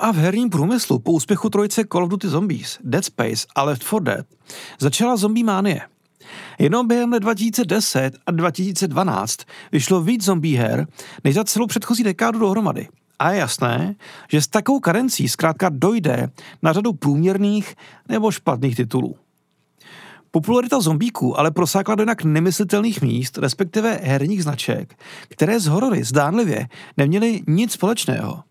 A 0.00 0.12
v 0.12 0.16
herním 0.16 0.50
průmyslu 0.50 0.98
po 0.98 1.12
úspěchu 1.12 1.50
trojice 1.50 1.82
Call 1.92 2.04
of 2.04 2.10
Duty 2.10 2.28
Zombies, 2.28 2.78
Dead 2.84 3.04
Space 3.04 3.46
a 3.54 3.62
Left 3.62 3.82
4 3.82 4.00
Dead 4.00 4.26
začala 4.78 5.16
zombie 5.16 5.44
mánie. 5.44 5.80
Jenom 6.58 6.88
během 6.88 7.12
let 7.12 7.20
2010 7.20 8.10
a 8.26 8.30
2012 8.30 9.38
vyšlo 9.72 10.02
víc 10.02 10.24
zombie 10.24 10.58
her, 10.58 10.86
než 11.24 11.34
za 11.34 11.44
celou 11.44 11.66
předchozí 11.66 12.02
dekádu 12.02 12.38
dohromady. 12.38 12.88
A 13.18 13.30
je 13.30 13.38
jasné, 13.38 13.94
že 14.30 14.42
s 14.42 14.46
takovou 14.46 14.80
karencí 14.80 15.28
zkrátka 15.28 15.68
dojde 15.68 16.30
na 16.62 16.72
řadu 16.72 16.92
průměrných 16.92 17.74
nebo 18.08 18.30
špatných 18.30 18.76
titulů. 18.76 19.16
Popularita 20.30 20.80
zombíků 20.80 21.38
ale 21.38 21.50
prosákla 21.50 21.94
do 21.94 22.02
jinak 22.02 22.24
nemyslitelných 22.24 23.02
míst, 23.02 23.38
respektive 23.38 24.00
herních 24.02 24.42
značek, 24.42 24.98
které 25.28 25.60
z 25.60 25.66
horory 25.66 26.04
zdánlivě 26.04 26.68
neměly 26.96 27.42
nic 27.46 27.72
společného. 27.72 28.42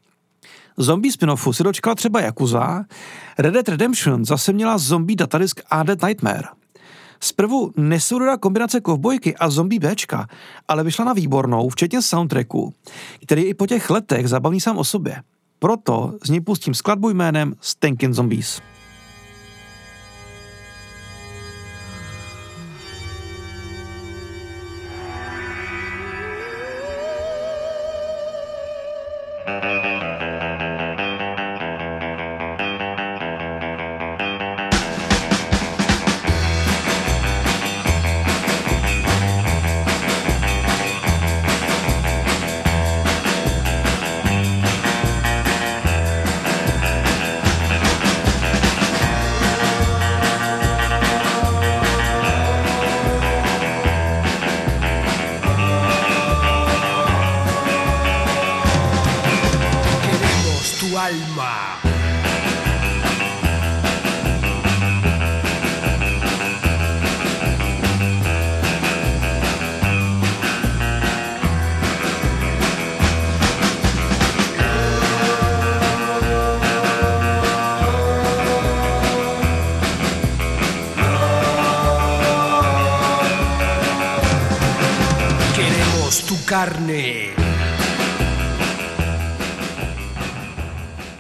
Zombie 0.78 1.12
spin-offu 1.12 1.54
se 1.54 1.64
dočkala 1.64 1.96
třeba 1.96 2.22
Yakuza, 2.22 2.86
Red 3.38 3.54
Dead 3.54 3.70
Redemption 3.70 4.26
zase 4.26 4.54
měla 4.54 4.78
zombie 4.78 5.16
datadisk 5.16 5.62
A 5.70 5.84
Dead 5.84 6.02
Nightmare. 6.04 6.48
Zprvu 7.20 7.72
nesourodá 7.78 8.38
kombinace 8.38 8.82
kovbojky 8.82 9.36
a 9.36 9.50
zombie 9.50 9.80
Bčka, 9.80 10.28
ale 10.68 10.84
vyšla 10.84 11.06
na 11.06 11.14
výbornou, 11.14 11.70
včetně 11.70 12.02
soundtracku, 12.02 12.74
který 13.24 13.44
i 13.44 13.54
po 13.54 13.68
těch 13.68 13.90
letech 13.90 14.28
zabavní 14.28 14.62
sám 14.62 14.78
o 14.78 14.84
sobě. 14.84 15.22
Proto 15.60 16.14
z 16.24 16.30
něj 16.30 16.42
pustím 16.42 16.74
skladbu 16.74 17.10
jménem 17.10 17.54
Stinking 17.62 18.14
Zombies. 18.14 18.62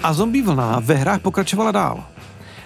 A 0.05 0.13
zombie 0.13 0.43
vlna 0.43 0.79
ve 0.79 0.95
hrách 0.95 1.21
pokračovala 1.21 1.71
dál. 1.71 2.03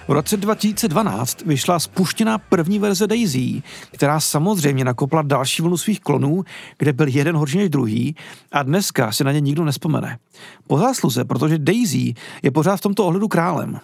V 0.07 0.11
roce 0.11 0.37
2012 0.37 1.41
vyšla 1.41 1.79
spuštěná 1.79 2.37
první 2.37 2.79
verze 2.79 3.07
Daisy, 3.07 3.63
která 3.91 4.19
samozřejmě 4.19 4.85
nakopla 4.85 5.21
další 5.21 5.61
vlnu 5.61 5.77
svých 5.77 5.99
klonů, 5.99 6.43
kde 6.77 6.93
byl 6.93 7.07
jeden 7.07 7.35
horší 7.35 7.57
než 7.57 7.69
druhý 7.69 8.15
a 8.51 8.63
dneska 8.63 9.11
si 9.11 9.23
na 9.23 9.31
ně 9.31 9.39
nikdo 9.39 9.65
nespomene. 9.65 10.19
Po 10.67 10.77
zásluze, 10.77 11.25
protože 11.25 11.57
Daisy 11.57 12.13
je 12.43 12.51
pořád 12.51 12.75
v 12.75 12.81
tomto 12.81 13.05
ohledu 13.05 13.27
králem. 13.27 13.79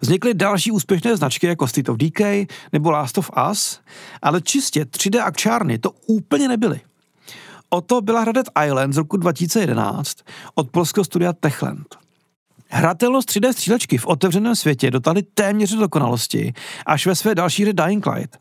Vznikly 0.00 0.34
další 0.34 0.70
úspěšné 0.70 1.16
značky 1.16 1.46
jako 1.46 1.66
State 1.68 1.88
of 1.88 1.96
Decay 1.96 2.46
nebo 2.72 2.90
Last 2.90 3.18
of 3.18 3.30
Us, 3.50 3.80
ale 4.22 4.40
čistě 4.40 4.84
3D 4.84 5.24
akčárny 5.24 5.78
to 5.78 5.90
úplně 6.06 6.48
nebyly. 6.48 6.80
O 7.74 7.80
to 7.80 8.00
byla 8.00 8.20
hra 8.20 8.32
Dead 8.32 8.46
Island 8.66 8.92
z 8.92 8.96
roku 8.96 9.16
2011 9.16 10.16
od 10.54 10.70
polského 10.70 11.04
studia 11.04 11.32
Techland. 11.32 11.86
Hratelnost 12.68 13.30
3D 13.30 13.52
střílečky 13.52 13.98
v 13.98 14.06
otevřeném 14.06 14.56
světě 14.56 14.90
dotáhly 14.90 15.22
téměř 15.22 15.70
do 15.70 15.80
dokonalosti 15.80 16.52
až 16.86 17.06
ve 17.06 17.14
své 17.14 17.34
další 17.34 17.62
hře 17.62 17.72
Dying 17.72 18.06
Light. 18.06 18.38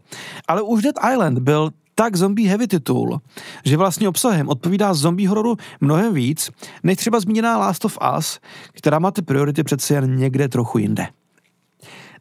Ale 0.47 0.61
už 0.61 0.83
Dead 0.83 0.95
Island 1.13 1.39
byl 1.39 1.69
tak 1.95 2.15
zombie 2.15 2.49
heavy 2.49 2.67
titul, 2.67 3.21
že 3.65 3.77
vlastně 3.77 4.09
obsahem 4.09 4.49
odpovídá 4.49 4.93
zombie 4.93 5.29
hororu 5.29 5.55
mnohem 5.81 6.13
víc, 6.13 6.49
než 6.83 6.97
třeba 6.97 7.19
zmíněná 7.19 7.57
Last 7.57 7.85
of 7.85 7.97
Us, 8.17 8.39
která 8.73 8.99
má 8.99 9.11
ty 9.11 9.21
priority 9.21 9.63
přece 9.63 9.93
jen 9.93 10.15
někde 10.15 10.47
trochu 10.47 10.77
jinde. 10.77 11.07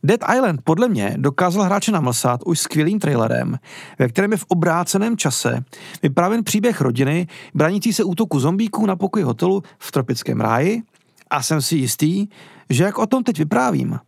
Dead 0.02 0.20
Island 0.36 0.60
podle 0.64 0.88
mě 0.88 1.14
dokázal 1.16 1.62
hráče 1.62 1.92
namlsat 1.92 2.40
už 2.46 2.58
skvělým 2.58 2.98
trailerem, 2.98 3.58
ve 3.98 4.08
kterém 4.08 4.32
je 4.32 4.38
v 4.38 4.44
obráceném 4.48 5.16
čase 5.16 5.64
vyprávěn 6.02 6.44
příběh 6.44 6.80
rodiny 6.80 7.26
branící 7.54 7.92
se 7.92 8.04
útoku 8.04 8.40
zombíků 8.40 8.86
na 8.86 8.96
pokoji 8.96 9.24
hotelu 9.24 9.62
v 9.78 9.92
tropickém 9.92 10.40
ráji 10.40 10.82
a 11.30 11.42
jsem 11.42 11.62
si 11.62 11.76
jistý, 11.76 12.26
že 12.70 12.84
jak 12.84 12.98
o 12.98 13.06
tom 13.06 13.24
teď 13.24 13.38
vyprávím, 13.38 13.98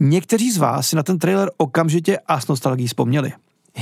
někteří 0.00 0.52
z 0.52 0.58
vás 0.58 0.88
si 0.88 0.96
na 0.96 1.02
ten 1.02 1.18
trailer 1.18 1.50
okamžitě 1.56 2.18
a 2.26 2.40
s 2.40 2.48
nostalgií 2.48 2.86
vzpomněli. 2.86 3.32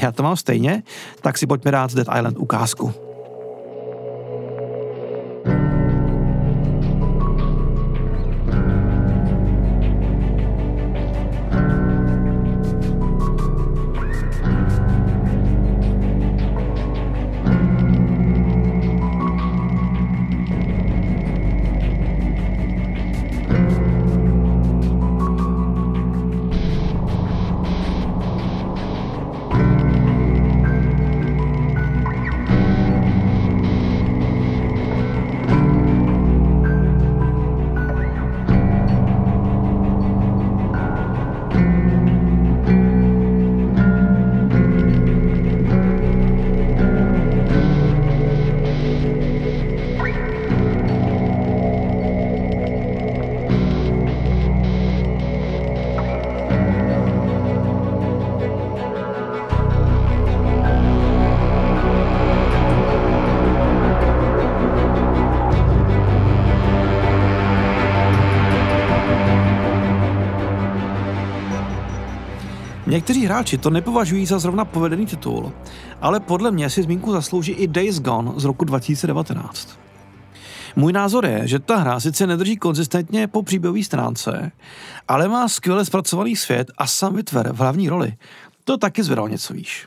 Já 0.02 0.12
to 0.12 0.22
mám 0.22 0.36
stejně, 0.36 0.82
tak 1.22 1.38
si 1.38 1.46
pojďme 1.46 1.70
dát 1.70 1.94
Dead 1.94 2.08
Island 2.18 2.38
ukázku. 2.38 3.13
Někteří 72.94 73.26
hráči 73.26 73.58
to 73.58 73.70
nepovažují 73.70 74.26
za 74.26 74.38
zrovna 74.38 74.64
povedený 74.64 75.06
titul, 75.06 75.52
ale 76.00 76.20
podle 76.20 76.50
mě 76.50 76.70
si 76.70 76.82
zmínku 76.82 77.12
zaslouží 77.12 77.52
i 77.52 77.66
Days 77.66 78.00
Gone 78.00 78.32
z 78.36 78.44
roku 78.44 78.64
2019. 78.64 79.78
Můj 80.76 80.92
názor 80.92 81.26
je, 81.26 81.48
že 81.48 81.58
ta 81.58 81.76
hra 81.76 82.00
sice 82.00 82.26
nedrží 82.26 82.56
konzistentně 82.56 83.26
po 83.26 83.42
příběhové 83.42 83.82
stránce, 83.82 84.52
ale 85.08 85.28
má 85.28 85.48
skvěle 85.48 85.84
zpracovaný 85.84 86.36
svět 86.36 86.70
a 86.78 86.86
sam 86.86 87.16
vytver 87.16 87.52
v 87.52 87.56
hlavní 87.56 87.88
roli. 87.88 88.12
To 88.64 88.76
taky 88.76 89.02
zvedal 89.02 89.28
něco 89.28 89.54
výš. 89.54 89.86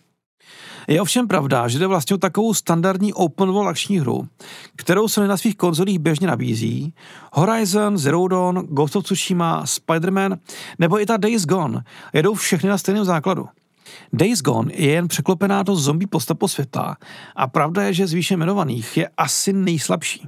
Je 0.87 1.01
ovšem 1.01 1.27
pravda, 1.27 1.67
že 1.67 1.79
jde 1.79 1.87
vlastně 1.87 2.15
o 2.15 2.17
takovou 2.17 2.53
standardní 2.53 3.13
open 3.13 3.51
world 3.51 3.69
akční 3.69 3.99
hru, 3.99 4.27
kterou 4.75 5.07
se 5.07 5.27
na 5.27 5.37
svých 5.37 5.55
konzolích 5.55 5.99
běžně 5.99 6.27
nabízí. 6.27 6.93
Horizon, 7.33 7.97
Zero 7.97 8.27
Dawn, 8.27 8.57
Ghost 8.57 8.95
of 8.95 9.03
Tsushima, 9.03 9.63
Spider-Man 9.63 10.37
nebo 10.79 11.01
i 11.01 11.05
ta 11.05 11.17
Days 11.17 11.45
Gone 11.45 11.83
jedou 12.13 12.33
všechny 12.33 12.69
na 12.69 12.77
stejném 12.77 13.05
základu. 13.05 13.47
Days 14.13 14.41
Gone 14.41 14.73
je 14.73 14.91
jen 14.91 15.07
překlopená 15.07 15.63
do 15.63 15.75
zombie 15.75 16.07
postapo 16.07 16.47
světa 16.47 16.97
a 17.35 17.47
pravda 17.47 17.83
je, 17.83 17.93
že 17.93 18.07
z 18.07 18.13
výše 18.13 18.33
jmenovaných 18.33 18.97
je 18.97 19.09
asi 19.17 19.53
nejslabší. 19.53 20.27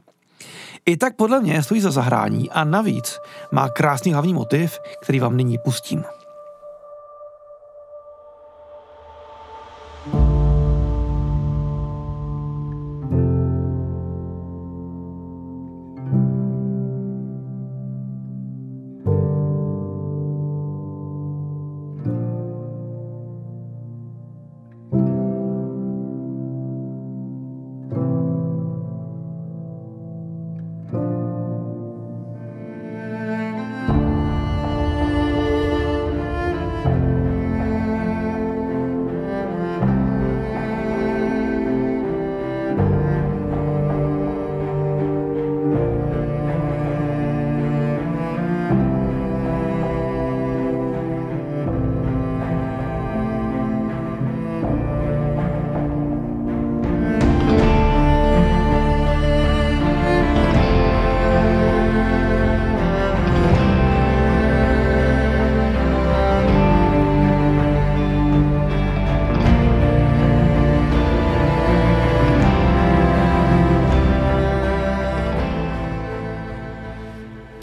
I 0.86 0.98
tak 0.98 1.15
podle 1.15 1.41
mě 1.41 1.63
stojí 1.63 1.82
za 1.82 1.91
zahrání 1.91 2.50
a 2.50 2.63
navíc 2.63 3.19
má 3.52 3.69
krásný 3.69 4.13
hlavní 4.13 4.34
motiv, 4.34 4.80
který 5.04 5.19
vám 5.19 5.38
nyní 5.38 5.58
pustím. 5.58 6.04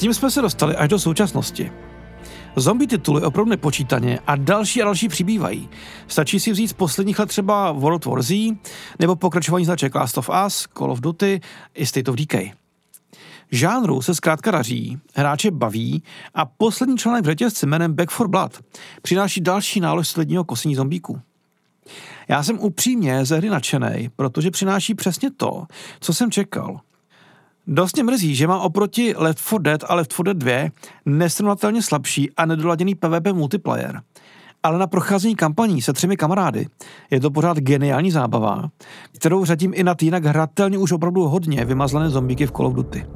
Tím 0.06 0.14
jsme 0.14 0.30
se 0.30 0.42
dostali 0.42 0.76
až 0.76 0.88
do 0.88 0.98
současnosti. 0.98 1.72
Zombie 2.56 2.88
tituly 2.88 3.22
opravdu 3.22 3.50
nepočítaně 3.50 4.18
a 4.26 4.36
další 4.36 4.82
a 4.82 4.84
další 4.84 5.08
přibývají. 5.08 5.68
Stačí 6.08 6.40
si 6.40 6.52
vzít 6.52 6.68
z 6.68 6.72
posledních 6.72 7.18
let 7.18 7.28
třeba 7.28 7.72
World 7.72 8.04
War 8.04 8.22
Z, 8.22 8.52
nebo 8.98 9.16
pokračování 9.16 9.64
značek 9.64 9.94
Last 9.94 10.18
of 10.18 10.30
Us, 10.46 10.66
Call 10.78 10.92
of 10.92 11.00
Duty 11.00 11.40
i 11.74 11.86
State 11.86 12.08
of 12.08 12.14
Decay. 12.14 12.52
Žánru 13.50 14.02
se 14.02 14.14
zkrátka 14.14 14.50
daří, 14.50 14.98
hráče 15.14 15.50
baví 15.50 16.02
a 16.34 16.44
poslední 16.44 16.96
článek 16.96 17.24
v 17.24 17.26
řetězci 17.26 17.66
jménem 17.66 17.94
Back 17.94 18.10
for 18.10 18.28
Blood 18.28 18.60
přináší 19.02 19.40
další 19.40 19.80
nálož 19.80 20.08
sledního 20.08 20.44
kosení 20.44 20.74
zombíků. 20.74 21.20
Já 22.28 22.42
jsem 22.42 22.58
upřímně 22.58 23.24
ze 23.24 23.36
hry 23.36 23.50
nadšený, 23.50 24.10
protože 24.16 24.50
přináší 24.50 24.94
přesně 24.94 25.30
to, 25.30 25.66
co 26.00 26.14
jsem 26.14 26.30
čekal. 26.30 26.80
Dost 27.68 27.96
mě 27.96 28.04
mrzí, 28.04 28.34
že 28.34 28.46
má 28.46 28.60
oproti 28.60 29.14
Left 29.16 29.38
4 29.38 29.58
Dead 29.58 29.84
a 29.88 29.94
Left 29.94 30.12
4 30.12 30.22
Dead 30.24 30.36
2 30.36 30.70
nesrovnatelně 31.06 31.82
slabší 31.82 32.30
a 32.36 32.46
nedoladěný 32.46 32.94
PvP 32.94 33.32
multiplayer. 33.32 34.00
Ale 34.62 34.78
na 34.78 34.86
procházení 34.86 35.36
kampaní 35.36 35.82
se 35.82 35.92
třemi 35.92 36.16
kamarády 36.16 36.66
je 37.10 37.20
to 37.20 37.30
pořád 37.30 37.58
geniální 37.58 38.10
zábava, 38.10 38.70
kterou 39.12 39.44
řadím 39.44 39.72
i 39.74 39.84
na 39.84 39.94
jinak 40.02 40.24
hratelně 40.24 40.78
už 40.78 40.92
opravdu 40.92 41.22
hodně 41.22 41.64
vymazlené 41.64 42.10
zombíky 42.10 42.46
v 42.46 42.52
Call 42.52 42.66
of 42.66 42.74
Duty. 42.74 43.06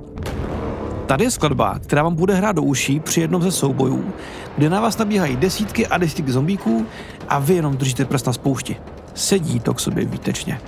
Tady 1.07 1.25
je 1.25 1.31
skladba, 1.31 1.79
která 1.79 2.03
vám 2.03 2.15
bude 2.15 2.35
hrát 2.35 2.57
do 2.57 2.63
uší 2.63 3.01
při 3.01 3.21
jednom 3.21 3.43
ze 3.43 3.51
soubojů, 3.51 4.13
kde 4.57 4.71
na 4.71 4.81
vás 4.81 4.99
nabíhají 4.99 5.37
desítky 5.37 5.87
a 5.87 5.99
desítky 5.99 6.33
zombíků 6.33 6.87
a 7.29 7.39
vy 7.39 7.55
jenom 7.55 7.77
držíte 7.77 8.05
prst 8.05 8.27
na 8.27 8.33
spoušti. 8.33 8.77
Sedí 9.15 9.61
to 9.61 9.75
k 9.75 9.81
sobě 9.81 10.05
výtečně. 10.05 10.61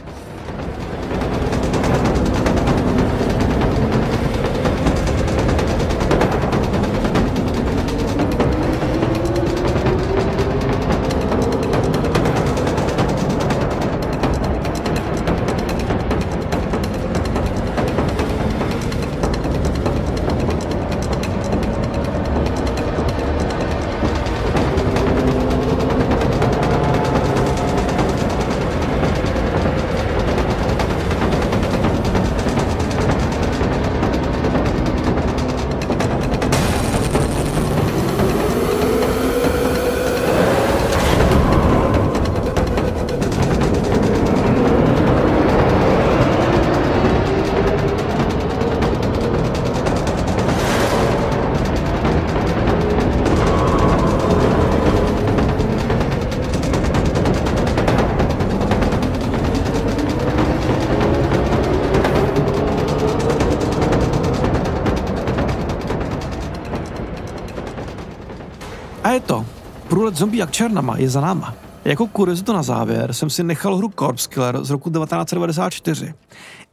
Průlet 70.03 70.17
zombie 70.17 70.41
jak 70.41 70.51
černama 70.51 70.99
je 70.99 71.11
za 71.11 71.21
náma. 71.21 71.55
Jako 71.85 72.07
kuriozitu 72.07 72.53
na 72.53 72.63
závěr 72.63 73.13
jsem 73.13 73.31
si 73.31 73.43
nechal 73.45 73.77
hru 73.77 73.93
Corpse 73.99 74.29
Killer 74.29 74.65
z 74.65 74.71
roku 74.71 74.91
1994. 74.91 76.15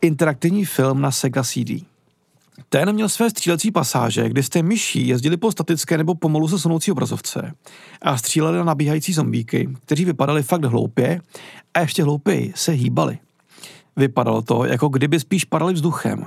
Interaktivní 0.02 0.66
film 0.66 1.02
na 1.02 1.12
Sega 1.12 1.44
CD. 1.44 1.86
Ten 2.70 2.94
měl 2.94 3.10
své 3.10 3.30
střílecí 3.30 3.72
pasáže, 3.72 4.30
kdy 4.30 4.44
jste 4.44 4.64
myší 4.64 5.08
jezdili 5.08 5.38
po 5.38 5.52
statické 5.52 5.98
nebo 5.98 6.16
pomalu 6.16 6.48
se 6.48 6.60
sunoucí 6.60 6.92
obrazovce 6.92 7.54
a 8.02 8.18
stříleli 8.18 8.58
na 8.58 8.64
nabíhající 8.64 9.14
zombíky, 9.14 9.70
kteří 9.86 10.06
vypadali 10.06 10.44
fakt 10.44 10.66
hloupě 10.66 11.22
a 11.74 11.80
ještě 11.80 12.04
hloupěji 12.04 12.54
se 12.56 12.72
hýbali. 12.72 13.18
Vypadalo 13.96 14.42
to, 14.42 14.66
jako 14.66 14.88
kdyby 14.88 15.20
spíš 15.20 15.46
padali 15.46 15.74
vzduchem. 15.74 16.26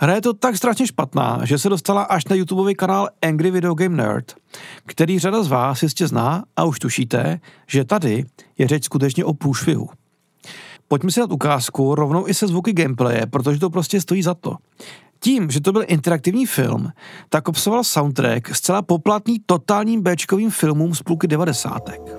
Hra 0.00 0.14
je 0.14 0.20
to 0.20 0.34
tak 0.34 0.56
strašně 0.56 0.86
špatná, 0.86 1.40
že 1.44 1.58
se 1.58 1.68
dostala 1.68 2.02
až 2.02 2.24
na 2.24 2.36
YouTubeový 2.36 2.74
kanál 2.74 3.08
Angry 3.22 3.50
Video 3.50 3.74
Game 3.74 3.96
Nerd, 3.96 4.34
který 4.86 5.18
řada 5.18 5.42
z 5.42 5.48
vás 5.48 5.82
jistě 5.82 6.06
zná 6.06 6.44
a 6.56 6.64
už 6.64 6.78
tušíte, 6.78 7.40
že 7.66 7.84
tady 7.84 8.24
je 8.58 8.68
řeč 8.68 8.84
skutečně 8.84 9.24
o 9.24 9.34
průšvihu. 9.34 9.88
Pojďme 10.88 11.10
si 11.10 11.20
dát 11.20 11.32
ukázku 11.32 11.94
rovnou 11.94 12.28
i 12.28 12.34
se 12.34 12.46
zvuky 12.46 12.72
gameplaye, 12.72 13.26
protože 13.26 13.60
to 13.60 13.70
prostě 13.70 14.00
stojí 14.00 14.22
za 14.22 14.34
to. 14.34 14.56
Tím, 15.20 15.50
že 15.50 15.60
to 15.60 15.72
byl 15.72 15.84
interaktivní 15.86 16.46
film, 16.46 16.92
tak 17.28 17.48
obsahoval 17.48 17.84
soundtrack 17.84 18.54
zcela 18.54 18.82
poplatný 18.82 19.38
totálním 19.46 20.02
Bčkovým 20.02 20.50
filmům 20.50 20.94
z 20.94 21.02
půlky 21.02 21.26
devadesátek. 21.26 22.17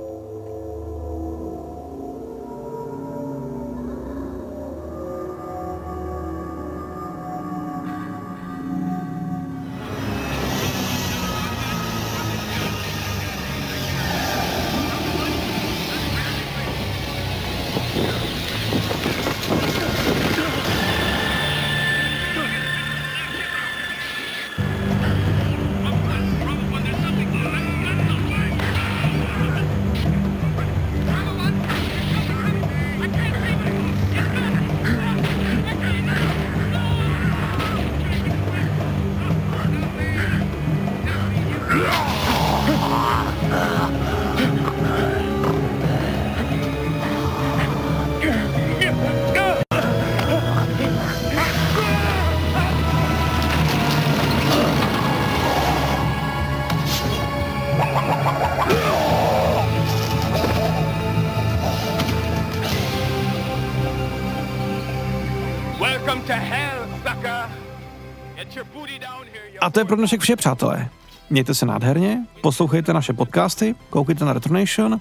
A 69.69 69.71
to 69.71 69.79
je 69.79 69.85
pro 69.85 69.95
dnešek 69.95 70.21
vše, 70.21 70.35
přátelé. 70.35 70.89
Mějte 71.29 71.53
se 71.53 71.65
nádherně, 71.65 72.25
poslouchejte 72.41 72.93
naše 72.93 73.13
podcasty, 73.13 73.75
koukejte 73.89 74.25
na 74.25 74.33
Retronation 74.33 74.99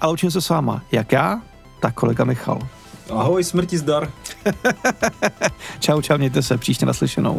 a 0.00 0.08
učím 0.08 0.30
se 0.30 0.40
s 0.40 0.48
váma 0.48 0.82
jak 0.92 1.12
já, 1.12 1.42
tak 1.80 1.94
kolega 1.94 2.24
Michal. 2.24 2.58
Ahoj, 3.10 3.44
smrti 3.44 3.78
zdar. 3.78 4.10
Čau, 5.80 6.00
čau, 6.02 6.18
mějte 6.18 6.42
se, 6.42 6.58
příště 6.58 6.86
naslyšenou. 6.86 7.38